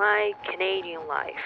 [0.00, 1.36] My Canadian Life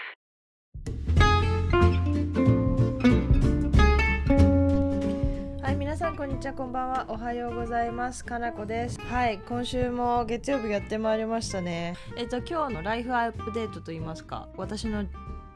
[5.60, 7.05] はい、皆さんこんにちは、こんばんは。
[7.08, 8.25] おはようございます。
[8.25, 9.01] かなこです。
[9.01, 11.96] はい、今週も月曜日やってまいりましたね。
[12.17, 15.05] えっと今日のライフアップデートと言いますか、私の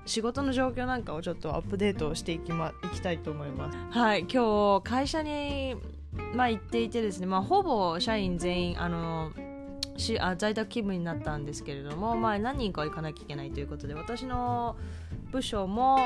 [0.04, 3.78] 仕事の状況なんかをちょっとアップデートしていきまいきたいと思います。
[3.96, 5.76] はい、今日会社に
[6.34, 9.30] まあ行っていてですね、まあほぼ社員全員あの。
[9.98, 14.76] しあ在宅勤務になったんですけれども、まあ、何人か行かなきゃいけないということで私の
[15.30, 15.98] 部署も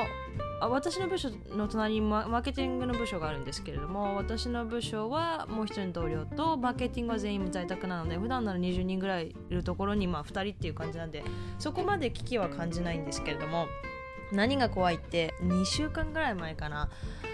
[0.59, 11.23] あ私の部署の隣にママーケティングの部署があるんですけれども私の部署はもう一人の同僚とマーケティングは全員在宅なので普段なら20人ぐらいいるところにまあ2人っていう感じなんで
[11.59, 13.67] そこまで危機は感じないんですけれども
[14.33, 16.89] 何が怖いって2週間ぐらい前かな。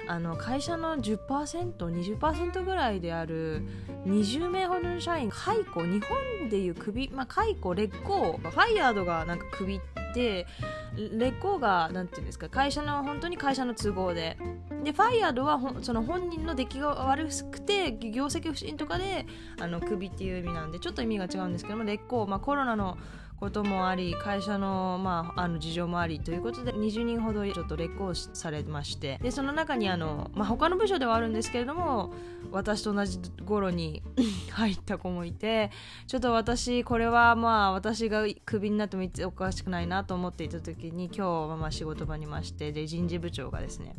[0.07, 3.61] あの会社の 10%20% ぐらいである
[4.07, 9.79] 20名ほどの社員解雇日本でいう首、まあ、解雇劣行ファイヤードがなんか首っ
[10.15, 10.47] て
[10.95, 14.37] 劣行がなんていうんですか会社の本当に会社の都合で。
[14.83, 19.25] でファイヤードはその本人の出来が悪くて業績不振とかで
[19.59, 22.97] あの首っていう意味なんでちょっと意味が違うんですけども劣行、まあ、コロナの
[23.39, 32.13] こともあり会社の,、まあ、あの事情もありということで20人ほどちょっと劣行されましてでその中にあの、まあ、他の部署ではあるんですけれども
[32.51, 34.03] 私と同じ頃に
[34.51, 35.71] 入った子もいて
[36.07, 43.95] ちょっと私これはまあ私がクビになってもおかしくないなと思っていた時に今日まあ仕事場にいましてで人事部長がですね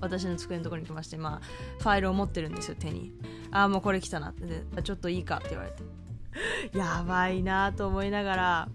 [0.00, 3.12] 私の机のところに来まして、まあ、ファイルを持ってるんですよ手に
[3.50, 6.05] ああもうこれ来たなってちょっといいかって言われて。
[6.72, 8.68] やばいなと思いながら。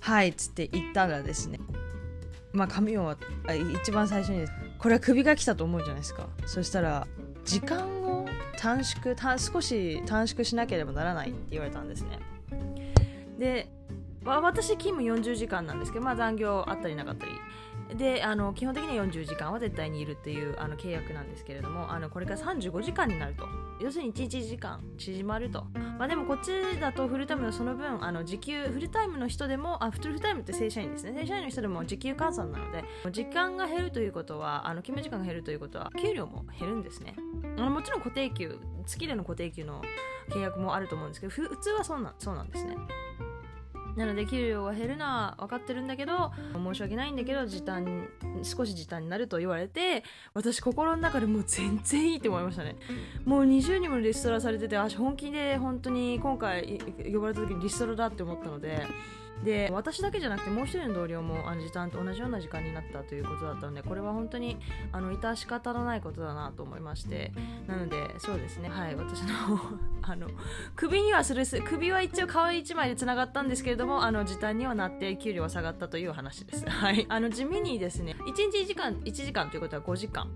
[0.00, 1.58] はいっつって言ったらですね。
[2.52, 3.16] まあ紙を
[3.82, 4.46] 一番最初に
[4.78, 6.28] これは首が来たと思うじゃないですか。
[6.46, 7.06] そしたら
[7.44, 8.26] 時間を
[8.58, 12.18] 短縮短少し短縮しなければならないって言われたんですね。
[13.38, 13.70] で
[14.24, 17.32] 私勤務40時間なんですけど、まあ、残業あったりなかったり。
[17.96, 23.46] であの基本的には40時間は絶対にいるっていうあの契約なんですけれどもあのこれから35時間になると。
[23.80, 25.64] 要するに1日時間縮まると、
[25.98, 31.12] まあ、でもこっちだとフルタイムのその分あの時給フルタイムの人でもあフルタイムって正社員ですね。
[31.20, 37.16] 正社員の人でも時給換算なので時間が減るということはあの勤務時間が減るということは給料も減るんですね。
[37.56, 39.82] あのもちろん固定給月での固定給の
[40.30, 42.76] 契約もあると思うんですけど普通はそうなそうなんですね。
[43.96, 48.08] なので給料が減るのは分かってるんだけど申し訳ないんだけど時短
[48.42, 50.02] 少し時短になると言われて
[50.34, 52.76] 私心の中でもう全然いいって思いましたね。
[53.24, 56.78] もう20人もリストラされてて私本気で本当に今回
[57.12, 58.82] 呼ばれた時にリストラだって思ったので
[59.42, 64.58] で私だけじゃなくてもう一人の同僚もあの時短と同じような時間になったということだったのでこれは本当に
[64.92, 67.32] あの致し方のないことだなと思いまして
[67.66, 68.68] なのでそうですね。
[68.68, 69.28] はい私の
[70.02, 70.28] あの
[70.76, 76.68] 首にはする首は一応顔一枚でつながったんですけれどもあの時短にはなって給料は下がったという話です。
[76.68, 77.06] はい。
[77.08, 80.28] あの地味にですね1日1時間1時間ということは5時間。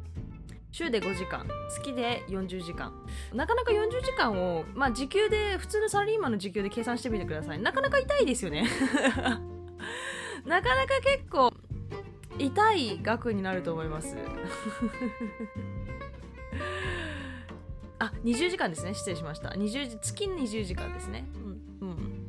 [0.71, 2.93] 週で5時間月で40時間。
[3.33, 7.59] なかなか40時間を、まあ、時給で普通のサラリーマンの時給で計算してみてください。
[7.61, 8.65] なかなか痛いですよね。
[10.45, 11.53] なかなか結構
[12.39, 14.17] 痛い額になると思います。
[17.99, 18.95] あ20時間ですね。
[18.95, 19.49] 失礼しました。
[19.49, 21.25] 20時月20時間ですね。
[21.34, 22.28] うんうん。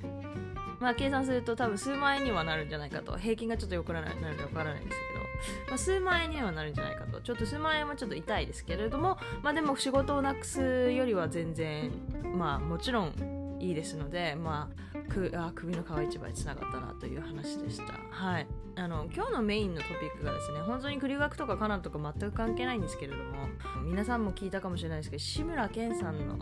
[0.80, 3.18] まあ計算すると多分数万円にはなるんじゃないかと。
[3.18, 5.19] 平均がちょっとよくなるなるかわからないんですけど。
[5.68, 7.22] まあ、数万円にはなるんじゃないかと。
[7.22, 11.92] ちょっと数万円はちょっと痛いですけれども、まあ、でも仕事をなくすよりは全然
[12.36, 17.94] まあもちろんいいですので、まあ、くあ首の皮一枚つながったなという話でした。
[18.12, 18.48] はい。
[18.76, 23.50] あの今日のメインのトピックがですね本当に栗学とかカナとか全く関係ないんですけれども
[23.84, 26.38] 皆さんも聞いたかもしれないですけど志村けんさんの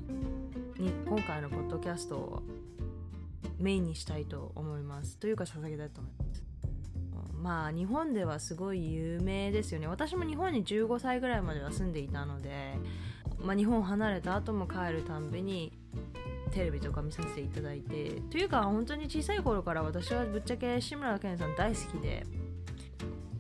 [0.78, 2.44] に今回のポッドキャストを
[3.58, 5.18] メインにしたいと思います。
[5.18, 6.47] というか捧げたいと思います。
[7.42, 9.88] まあ日本ではすごい有名ですよね。
[9.88, 12.76] 私も日本に15歳ぐらいまでは住んでいたので、
[13.40, 15.72] まあ、日本を離れた後も帰るたんびに
[16.52, 22.26] テレビとか見させていただいてというか本当に小さい頃から私はぶっちゃけ志村けんさん大好きで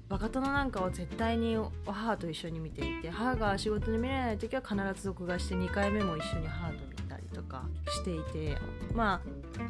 [0.09, 8.57] バカ殿なんかを絶対に母と一緒に見ていて母が仕事に見れない時は必ず録画して2回目も一緒に母と見たりとかしていて
[8.93, 9.21] まあ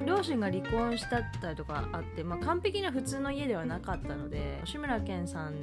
[0.05, 5.53] 両親が離婚したったりとかあって、まあ、完璧な普通の家ではなかったので志村けんさんっ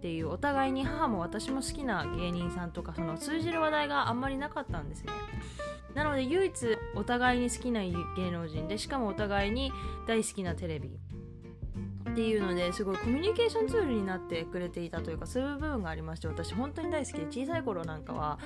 [0.00, 5.12] ていうお互いに母も私も好きな芸人さんとかその通じる話題があんまりなかったんですね。
[5.94, 9.72] なので唯一お互いに好きな芸能人でしかもお互いに
[10.06, 10.88] 大好きなテレビ
[12.10, 18.38] っていうのですごいコミュニケーションツールになってくれていたというかそういう部分がありまして私本当に大好きで小さい頃なんかは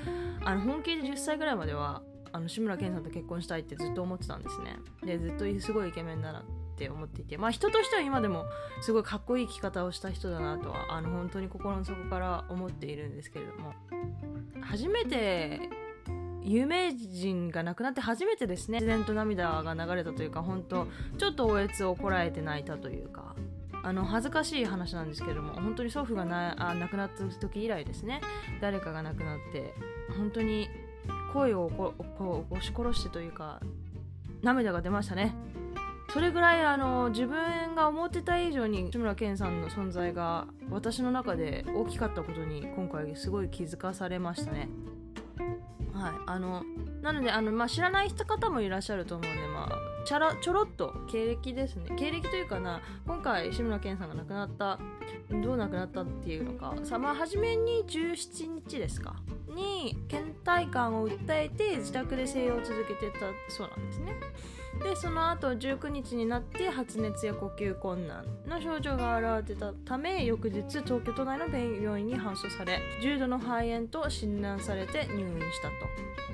[0.44, 2.02] あの本気で10歳ぐらいまでは
[2.34, 4.76] あの志村けんさんと結婚したいってずっと思ってたんですね。
[5.04, 6.42] でずっとすごいイケメンだなっ
[6.76, 7.38] て思っていて。
[7.38, 8.44] まあ人としては今でも
[8.81, 13.72] すごいかっこいい生き方をした人だなとはあの本当に心の底から思っているんですけれども。
[14.62, 15.60] 初めて
[16.42, 23.36] 有名人が亡くなって初めてですね自然と涙が流れたというか本当ちょっとおえつをこらえて泣いたというか。
[23.84, 28.22] あの恥ずかしい話なんですけども本当に祖父がなあ亡くなった時以来ですね
[28.62, 29.75] 誰かが亡くなって
[30.16, 30.70] 本当に
[31.34, 33.60] 声をここ押し殺してというか
[34.42, 35.34] 涙が出ましたね。
[36.12, 44.69] それぐらいあの自分が思ってた以上に志村けんさんの存在が私の中で大きかったことに今回すごい気づかされましたね。
[46.05, 46.12] はい。
[46.27, 46.62] あの
[47.01, 51.97] なのであの、まあ、知らない人方もいらっしゃると思うんで、まあ、ちゃらちょろっと経歴ですね。
[51.97, 54.79] 経歴というかな今回志村けんさんが亡くなった
[55.31, 59.17] どう亡くなったっていうのかさまあ初めに17日ですか。
[59.49, 64.12] に倦怠感を訴えて自宅で静養を続けてたそうなんですね。
[64.82, 76.25] でその後19日になって発熱や呼吸困難の症状が現れてたため翌日東京都内の病院に搬送され重度の肺炎と診断されて入院したと。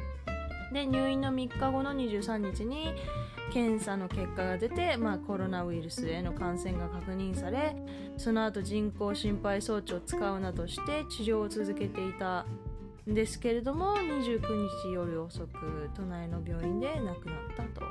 [0.72, 2.94] で入院の3日後の23日に
[3.52, 7.74] 検査の結果が出て、まあ、コロナウイルスへの感染が確認され
[8.16, 12.46] その後人工心肺装置を使うなどして治療を続けていた
[13.06, 14.40] ですけれども29
[14.84, 17.82] 日夜遅く都内の病院で亡くなったと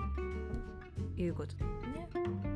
[1.18, 2.08] いうことですね。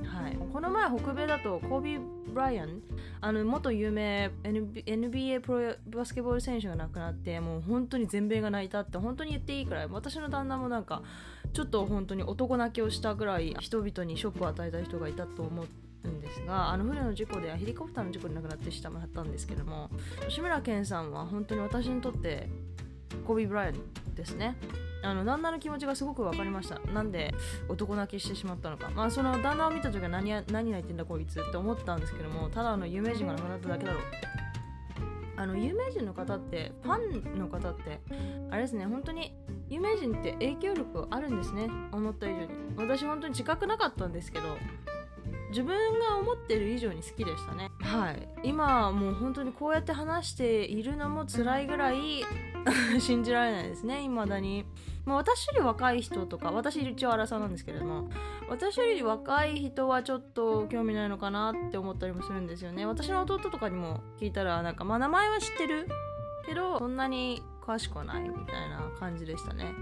[0.05, 2.01] はい、この前北米だとコービー・
[2.33, 2.81] ブライアン
[3.21, 11.03] あの元有名 NBA プロバスケボール選手が亡くなってもう本当に全米が泣いたって本当に言っていいくらい私の旦那もなんか
[11.53, 15.67] ちょっと本当に男泣きをしたぐらい人々にショックを与えた人がいたと思う
[16.09, 19.89] んですがあの船の事故でヘリコプターの事故で亡くなってしまったんですけども
[20.29, 22.49] 志村けんさんは本当に私にとって
[23.25, 24.55] コビー・ブライアンですね。
[25.03, 26.79] あの旦那の気持ちがすごく分かりました。
[26.93, 27.33] なんで
[27.67, 28.89] 男泣きしてしまったのか。
[28.89, 34.01] まあその旦那を見た時は何何泣いてんだこいつって思ったんですけどもただの有名人が亡くなっただけだろう。
[35.35, 36.97] あの有名人の方ってファ
[37.35, 37.99] ンの方って
[38.49, 39.33] あれですね本当に
[39.67, 41.69] 有名人って影響力あるんですね。
[41.91, 42.47] 思った以上に。
[42.77, 44.57] 私本当に自覚なかったんですけど
[45.53, 47.69] 自分が思ってる以上に好きでしたね。
[47.79, 48.27] はい。
[48.41, 52.25] 今もう本当にこうやって話しているのも辛いぐらい
[52.99, 54.65] 信じられないですね未だに、
[55.05, 58.09] まあ、私より若い人とか私一応荒さなんですけれども
[58.49, 62.85] 私より若い人はちょっと興味ないのかなって思ったりもするんですよね。
[62.85, 65.87] 私の弟とかにも聞いたらなんかまあ名前は知ってる
[66.45, 69.73] けどそんなに詳しくはないみたいな感じでしたね。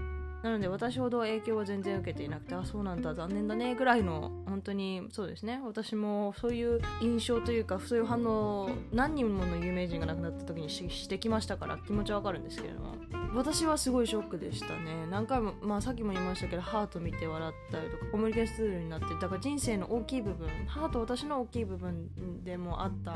[0.42, 5.62] なので私ほど影響は全然受けていなくてあそうなんだ残念だねぐらいの本当にそうですね。
[5.64, 12.96] 私もそういう印象というかそういう反応何人もの有名人が亡くなった時にしてきましたから気持ちはわかるんですけれども。
[13.34, 15.06] 私はすごいショックでしたね。
[15.10, 23.14] 何回もまあさっきも言いましたけどハート見て笑ったりとかコミュニケーションツールになってだから人生の大きい部分ハート私の大きい部分でもあった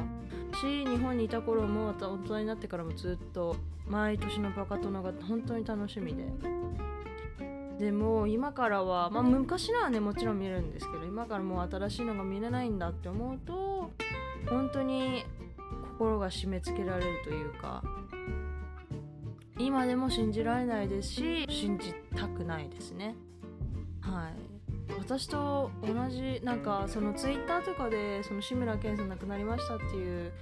[0.58, 3.56] し日本にいた頃も大人になってからもずっと
[3.86, 6.24] 毎年のバカ殿が本当に楽しみで。
[7.78, 13.90] でも今からは、まあ、昔のはねもちろん見るんですけど今からもう新しいのが見れないんだって思うと
[14.48, 15.24] 本当に
[15.98, 17.82] 心が締め付けられるというか
[19.58, 23.14] 今でも信じられないですし信じたくないですね。
[24.00, 24.46] はい。
[24.98, 30.32] 私と同じなんかそのツイッターとかでその志村けんさん亡くなりましたっていう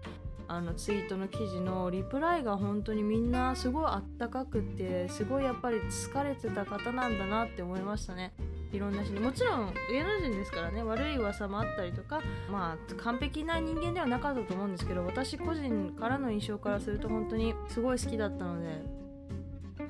[0.46, 8.32] あのツイートの記事のリプライが本当にみんなすごいあったかくてすごいやっぱり疲れてた方なんだなって思いましたね。
[8.72, 9.20] いろんな人に。
[9.20, 10.82] もちろん芸能人ですからね。
[10.82, 12.20] 悪い噂もあったりとか
[12.50, 18.68] まあ完璧な人間ではなかったと思うんですけど私個人からの印象からすると本当にすごい好きだったので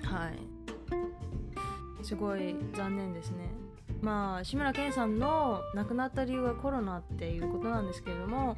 [0.05, 2.05] はい。
[2.05, 3.53] すごい残念ですね。
[4.03, 8.57] まあ志村けんさんの亡くなった理由はコロナっていうことなんですけれども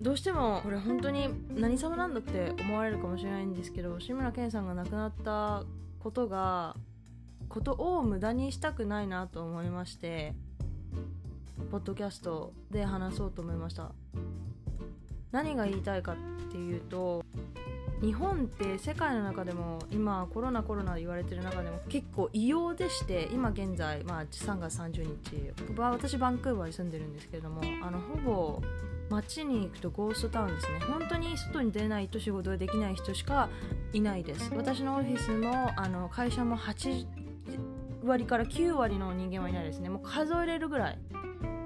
[0.00, 5.64] どうしてもこれ本当に何様なんだって思われるかもしれないんですけど志村けんさんが亡くなった
[5.98, 6.76] ことが
[7.48, 10.34] ことを無駄にしたくないなと思いまして
[11.70, 13.92] ポッドキャストで話そうと思いました。
[15.32, 16.16] 何が言いたいかっ
[16.50, 17.22] ていうと
[18.00, 25.52] 日本って世界の中でも今コロナコロナ言われてる中でも結構異様でして今現在、まあ、3月30日。
[25.78, 28.62] 私バンクーバーに住んでるんですけれどもあのほぼ
[29.10, 30.80] 街に行くとゴーストタウンですね。
[30.80, 33.48] 本当に外に出ないと仕事ができない人しか
[33.92, 34.52] いないです。
[34.54, 37.06] 私のオフィスもあの会社も8
[38.04, 39.88] 割から9割の人間はいないですね。
[39.88, 40.98] もう数えれるぐらい。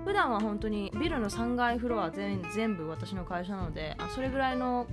[0.05, 4.87] 普段は本当にビルの3階フロア全全部私の会社なのであそれぐらいの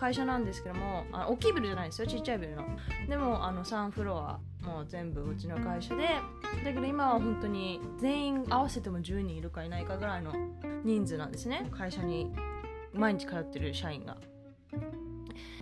[0.00, 2.06] 会社なんですけどもあ大きいビルじゃないですよ。
[2.06, 2.64] ちっちゃいビルの。
[3.06, 6.08] でもあの3フロアもう全部うちの会社で。
[6.64, 10.32] だけど今は本当に全員合わせても10人いるかいないかぐらいの
[10.84, 11.68] 人数なんですね。
[11.70, 12.32] 会社に
[12.94, 14.16] 毎日通ってる社員が。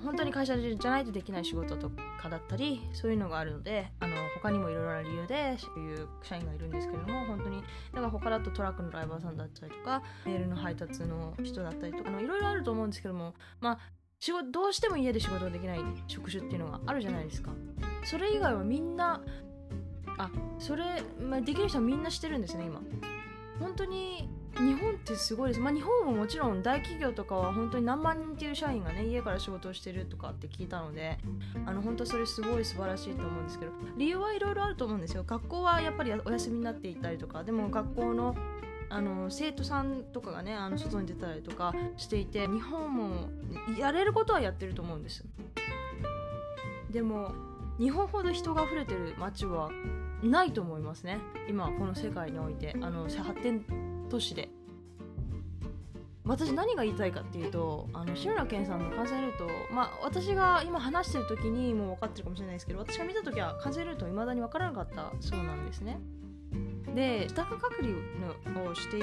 [0.04, 1.90] 本当に会社じゃないとできない仕事と
[2.20, 7.60] かだったりそういうのがあるのであの他にもいろいろな理由でそういう社員がいるんですけれども本当に。
[7.60, 7.64] だ
[7.96, 13.78] から他だとトラックのライバーさんだったりとかメールの配達の人だったりとかいろいろあると思うんですけどもまあ
[14.20, 17.52] 仕事どうしても家で仕事ができない職種っていうのがあるじゃないですか。
[18.04, 19.22] それ以外はみんな
[20.18, 22.80] あそれ、まあ、できる人はみんなしてるんですね今。
[23.60, 31.18] 本当に日本ってすごいです、まあ、日本ももちろん大企業とかは本当に何万人っていう社員がね家から仕事をしてるとかって聞いたので
[31.64, 35.22] あの本当それすごい素晴らしいと思うんですけど理由はいろいろあると思うんですよ。
[35.24, 38.34] 学校はやっぱりお休みになっていたりとかでも学校の
[38.90, 43.28] あの生徒さんとかがねあの外に出たりとかしていて日本も
[43.78, 45.24] やれることはやってると思うんです
[46.90, 47.32] でも
[47.78, 49.70] 日本ほど人が溢れてる街は
[50.22, 51.18] ないと思いますね。
[51.48, 52.74] 今この世界において。
[52.80, 53.64] あの発展
[54.08, 54.48] 都市で。
[56.24, 65.98] 私何が言いたいかっていうとあの志村けんさんの感染ルートまあ私が今話してる時にもう分かってるかもしれないですけど私が見た時は感染ルートいまだに分からなかったそうなんですね。
[66.94, 68.98] で自宅隔離をして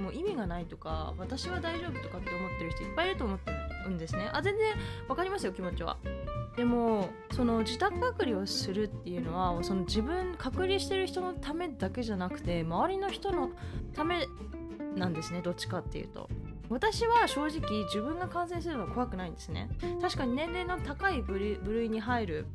[0.00, 3.50] もう意味がないとか私は大丈夫とかって思ってる人いっぱいいると思って
[3.84, 4.30] るんですね。
[4.32, 4.74] あ全然
[5.08, 5.96] 分かりますよ気持ちは。
[6.56, 13.50] でもその自宅隔離をするっていうのはその自分隔離してる人のためだけじゃなくて周りの人の
[13.94, 14.26] ため
[14.96, 16.28] なんですねどっちかっていうと。
[16.68, 19.68] 私は正直自分が感染するのは怖くないんですね。
[20.00, 22.46] 確かに年齢の高い部類に入る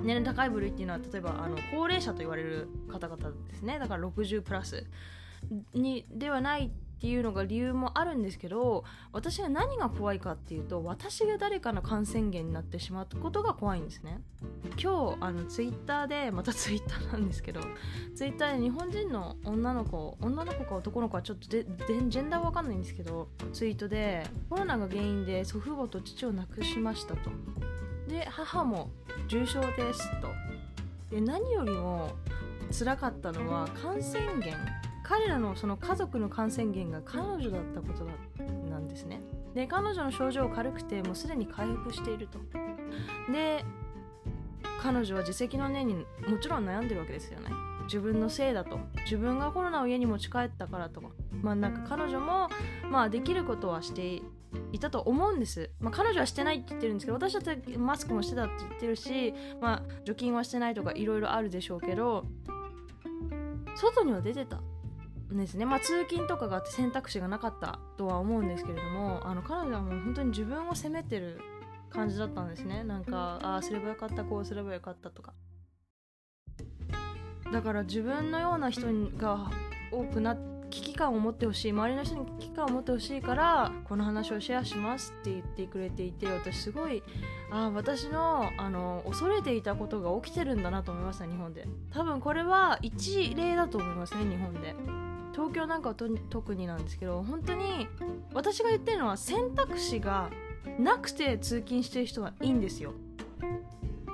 [0.00, 3.78] 年齢高い部類っていうのは例えばあの高齢者と言われる方々ですね。
[3.78, 4.86] だから60プラス
[5.74, 6.66] にではない
[7.02, 14.20] っていうのが理由もあるんですけど私が何が怖いかっていうと私が誰かの感染源になってしまったことが怖いんですね。
[14.80, 17.60] 今日あのツイッターでまた ツイッターなんですけど
[18.14, 27.30] ツイッターで日本人の女の子女の子か男の子はちょっとでジェンダーわかんないんですけどツイートでコロナが原因で祖父母と父を亡くしましたと。
[28.12, 28.90] で母も
[29.26, 30.28] 重症ですと
[31.10, 32.10] で何よりも
[32.70, 34.56] 辛かったのは感染源。
[35.04, 38.06] 彼らのその家族の感染源が彼女だったこと
[38.70, 39.20] なんですね。
[39.54, 42.38] で彼女の症状軽くてもうすでに回復していると。
[43.30, 43.64] で
[44.80, 47.50] 彼女は自責の念にもちろん悩んでるわけですよね。
[47.84, 48.78] 自分のせいだと。
[49.04, 51.08] 自分がコロナを家に持ち帰ったからとか。
[51.42, 52.48] まあなんか彼女も
[52.90, 54.22] まあできることはして
[54.72, 62.24] いたと思うんです、まあ、彼女はしてないって言ってるんですけど私だってマスクもしてたって言ってるしまあ除菌はしてないとかいろいろあるでしょうけど
[63.76, 64.60] 外には出てた
[65.32, 65.64] んですね。
[65.64, 71.40] まあ通勤とかがあって選択肢がなかったとは思うんですけれどもあの彼女はもう本当に自分を責めてる
[71.88, 72.84] 感じだったんですね。
[72.84, 75.32] なんかああすればよかったこうすればよかったとか。
[77.52, 79.50] だから自分のような人が
[79.90, 80.34] 多くな
[80.72, 87.02] 危機感を持ってほしい周りの人に危機感を持ってほしいからこの話をシェアしますって言ってくれていて私すごい
[87.50, 91.68] あ私のあの恐れていたことが起きてるんだなと思いました日本で。
[91.90, 94.74] 多分これは一例だと思いますね日本で。
[95.32, 95.94] 東京なんかは
[96.30, 97.86] 特になんですけど本当に
[98.34, 100.30] 私が言ってるのは選択肢が
[100.78, 102.92] なくて通勤してる人はいいんですよ。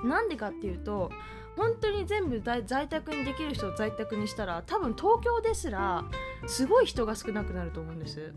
[0.05, 1.11] なんでかっていうと
[1.59, 6.05] 本当に全部在宅にできる人を在宅にしたら多分東京ですら
[6.47, 8.33] すごい人が少なくなると思うんです。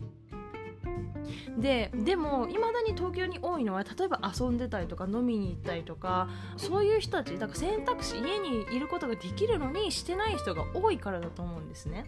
[1.56, 12.04] ででもいまだに東京に多いのは例えば遊んでたりとか飲みに行ったりとかそういう人たちだから選択肢家にいることができるのにしてない人が多いからだと思うんですね。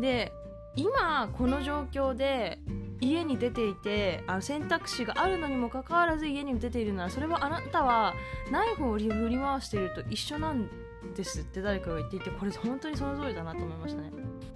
[0.00, 0.32] で
[0.74, 2.58] 今この状況で
[3.00, 8.14] 家に出ていてあの選択肢があるのにもかかわらず家に出ているならそれはあなたは
[8.50, 10.68] ナイフを振り回していると一緒なん
[11.14, 14.10] ですって誰かが言っていてこれ本当にその通りだなと思いましたね。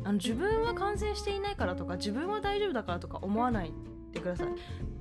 [0.05, 3.73] あの自分は感染していないからとか自分は大丈夫だからとか思わない
[4.13, 4.49] でください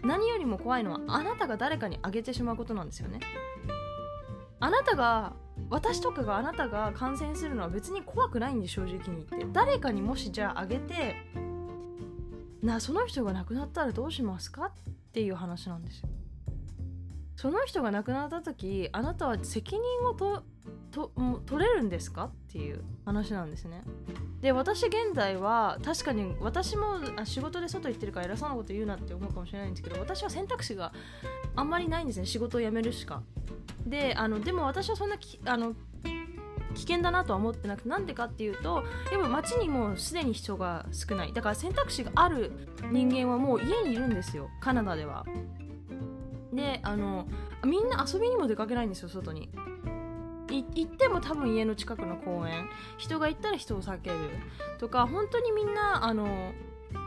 [0.03, 3.19] 何よりも怖いのはあなたが誰かにあげてしまうことなんですよね。
[4.59, 5.33] あなたが
[5.69, 9.47] 私とかがあなたが感染するのは別に怖くないんで正直に言って。
[9.51, 11.15] 誰かにもしじゃああげて
[12.61, 14.71] なその人が亡くなったらどうしますかっ
[15.13, 16.09] ていう話なんですよ。
[17.35, 20.43] その人が亡くなった時あなたは責任をと
[20.91, 21.11] と
[21.45, 23.81] 取れるんですかっていう話なんですね。
[24.41, 30.91] で私現在は確かに私も仕事で外行ってるから偉そうなこと言うなって思うかもしれないんですけど私は選択肢が
[31.55, 32.25] あんまりないんですね。
[32.25, 33.23] 仕事を辞めるしか。
[33.87, 35.73] であのでも私はそんなあの
[36.73, 41.33] 危険だなとは思ってなくてなんでかっていうとやっぱ街にもうすでに人が少ない。
[41.33, 42.51] だから選択肢がある
[42.91, 45.25] 人間はもう家にいるんですよカナダでは。
[46.53, 47.27] であの
[47.65, 49.49] みんな遊びにも出かけないんですよ外に。
[50.49, 52.69] 行っても多分家の近くの公園。
[52.97, 54.17] 人が行ったら人を避ける
[54.79, 56.51] とか本当にみんなあの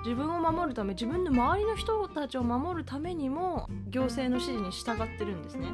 [0.02, 5.68] 自分を守るため自分の周りの人たちを守るためにも行政の指示に従ってるんですね。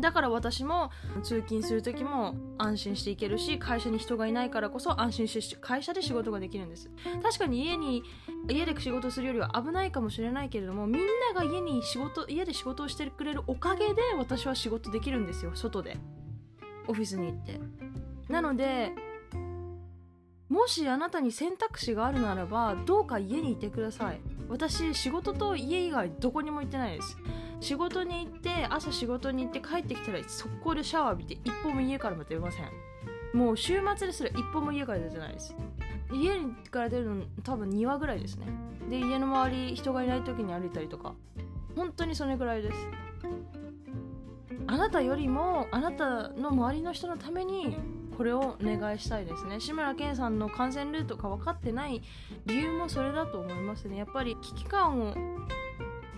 [0.00, 0.90] だから私も
[1.22, 6.90] 通勤する時も安心していけるし会社に人がいないからこそ安心して会社で仕事ができるんです。
[7.22, 8.02] 確かに家に
[8.48, 11.02] 家で仕事するよりは危ないかもしれないけれどもみん
[11.34, 15.52] なが家に仕事家で仕事をしてくれるおかげで私は仕事できるんですよ。
[15.54, 15.96] 外で。
[16.88, 17.60] オフィスに行って。
[18.28, 18.92] なので
[20.50, 24.20] もしあなたに選択肢があるならばどうか家にいてください。
[24.48, 27.16] 私仕事と家以外どこにも行ってないです。
[27.60, 32.68] 仕事に行って朝仕事に行って帰ってきたら速攻でシャワー浴びて一歩も家からも出ません。
[33.32, 35.54] もう週末ですら一歩も家から出てないです。
[36.12, 36.32] 家
[36.68, 38.46] から出るの多分庭ぐらいですね。
[38.88, 41.14] で家の周り人がいない時に歩いたりとか。
[41.76, 42.88] 本当にそれぐらいです。
[44.66, 47.76] あなたよりもあなたの周りの人のために
[48.20, 49.60] これをお願いしたいですね。
[49.60, 52.02] 志村けんさんの感染ルートが分かってない
[52.44, 53.96] 理由もそれだと思いますね。
[53.96, 55.14] やっぱり危機感を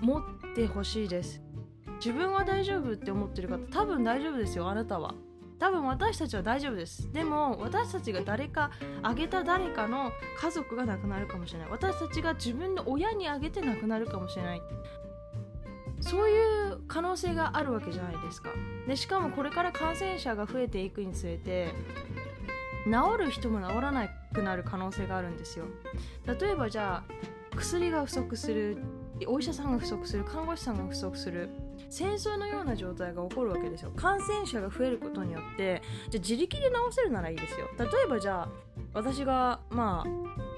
[0.00, 1.40] 持ってほしいです。
[2.04, 5.14] 自分は大丈夫って思ってる方多分大丈夫ですよあなたは。
[5.60, 7.08] 多分私たちは大丈夫です。
[7.12, 8.72] でも私たちが誰か
[9.04, 11.68] あげた誰かの家族が亡くなるかもしれない。
[11.70, 14.62] 私たちが自分の親にあげて亡くなるかもしれない。
[16.02, 18.50] そういう可能性があるわけじゃないですか。
[18.86, 21.72] でしかもこれから感染者が増えていくにつれて
[22.84, 25.64] 治る人も治らなくなる可能性があるんですよ。
[26.26, 28.78] 例えばじゃあ薬が不足する
[29.26, 31.50] お医者さんが不足する看護師さんが不足する
[31.88, 33.92] 戦争のような状態が起こるわけですよ。
[33.94, 37.68] 感染者が増えることによってじゃあ自力で治せるならいいですよ。
[37.78, 38.48] 例えばじゃあ
[38.94, 40.51] 私がまあ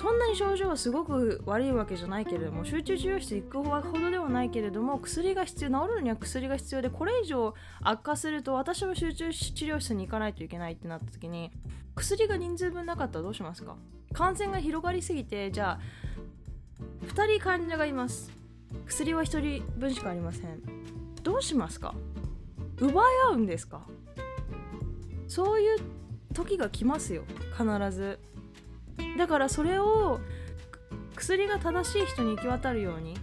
[0.00, 7.52] そんなに症状はすごく悪いわけじゃないけれども集中治療室行くほどではないけれども薬が必要治るのには薬が必要でこれ以上
[7.82, 11.50] 悪化すると私も集中治療室に行かないといけないってなった時に
[11.94, 13.76] 薬が人数分なかったらどうしますか？
[14.14, 15.80] 感染が広がりすぎてじゃあ
[17.06, 18.30] 2人患者がいます。
[18.86, 20.62] 薬は1人分しかありません。
[21.22, 21.94] どうしますか？
[22.78, 23.82] 奪い合うんですか？
[25.28, 25.78] そういう
[26.32, 27.24] 時が来ますよ。
[27.52, 28.18] 必ず。
[29.16, 30.20] だからそれを
[31.14, 33.14] 薬が正しい人に行き渡るように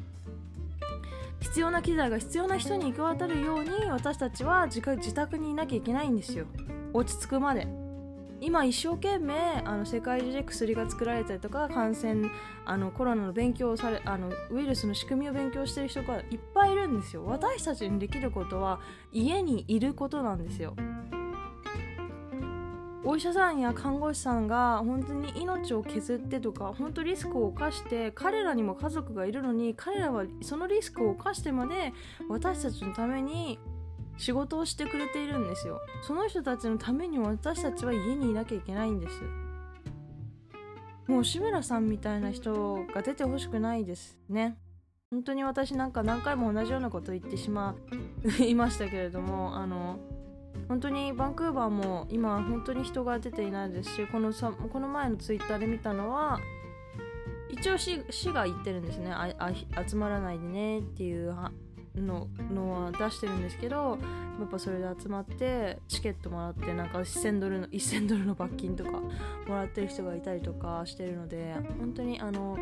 [1.40, 4.82] 必要な機材が必要な人に行き渡るように私たちは自
[5.14, 6.46] 宅にいなきゃいけないんですよ。
[6.94, 7.68] 落ち着くまで。
[8.40, 9.34] 今一生懸命
[9.66, 12.30] あの世界中で薬が作られたりとか感染
[12.66, 17.26] あのコロナの勉強をされあのウイルスの仕組みを勉強してる人がいっぱいいるんですよ。
[17.26, 18.80] 私たちにできることは
[19.12, 20.76] 家にいることなんですよ。
[23.04, 31.94] お医者さんや看護師さんが本当に命を削ってとか本当リスクを冒して彼らにも家族がいるのに彼らはそのリスクを冒してまで
[32.28, 33.60] 私たちのために
[34.18, 35.80] 仕事をしてくれているんですよ。
[36.02, 39.22] その人たちのために私たちは家にいなきゃいけないんです。
[41.08, 44.58] もう志村さんみたいな人が出てほしくないですね。
[45.12, 47.76] 本当に私なんか何回も同じようなこと言ってしま
[48.40, 50.00] いましたけれどもあの
[50.68, 56.40] 本当にバンクーバーも今本当に人が出ていないですしこのさこの前のツイッターで見たのは
[57.50, 59.12] 一応市市が言ってるんですね。
[59.12, 59.52] ああ
[59.88, 61.34] 集まらないでねっていう
[61.96, 63.98] ののは出してるんですけど
[64.40, 69.04] やっぱそれで集まってチケットもらってなんか1000ドルの1000ドルの罰金とかも
[69.50, 72.58] らってる人がいたりとかしてるので本当にあの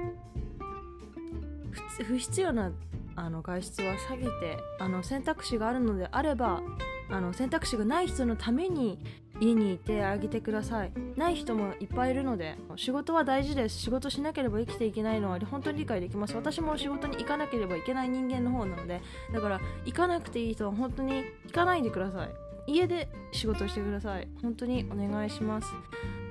[2.06, 2.72] 不必要な
[3.18, 6.62] あの外出は下げてあの選択肢があるのであれば
[7.10, 9.00] あの選択肢がない人のために
[9.40, 10.92] 家にいてあげてください。
[11.16, 13.78] ない人もいっぱいいるので仕事は大事です。
[13.78, 16.36] 仕事しなければ生きていけないのは本当に理解できます。
[16.36, 19.02] 私も仕事に行かなければいけない人間の方なので
[19.34, 22.30] だから行かなくていい人は本当に行かないでください。
[22.68, 24.28] 家で仕事してください。
[24.42, 25.68] 本当にお願いします。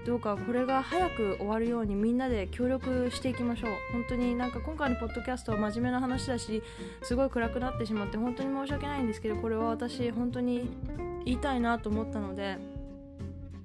[0.05, 3.71] どうかこれが早く終わるようにみんなで協力していきましょう。
[3.93, 6.63] 本当になんか今回のポッドキャストは真面目な話だし
[7.03, 10.69] すごい暗くなってしまって本当に申し訳ないんですけどこれは私本当に
[11.25, 12.59] 言いたいなと思ったので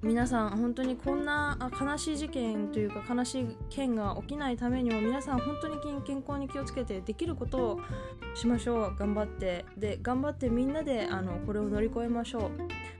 [0.02, 5.76] 皆さん本当にこんな悲しい事件というか悲しい件が起きないためにも皆さん本当に
[6.06, 7.80] 健康に気をつけてできることを
[8.34, 8.96] しましょう。
[8.96, 9.66] 頑張って。
[9.76, 12.50] で頑張ってみんなであのこれを乗り越えましょ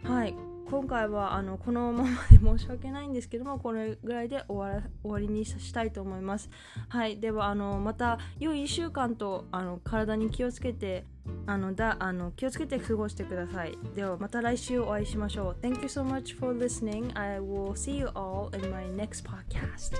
[0.04, 0.12] う。
[0.12, 0.34] はい。
[0.70, 6.48] 今回はあのこのままで申し訳ないんですけどもこれぐらいで終わ終わりにしたいと思います。
[6.88, 7.18] はい。
[7.18, 11.04] ではあのまた良い1週間とあの体に気をつけて
[11.46, 13.76] あのだあの気をつけて過ごしてください。
[13.96, 15.56] ではまた来週お会いしましょう。
[15.60, 17.10] Thank you so much for listening.
[17.18, 19.96] I will see you all in my next podcast.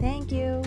[0.00, 0.62] Thank you.